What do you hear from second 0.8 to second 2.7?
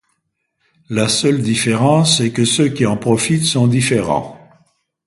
La seule différence est que ceux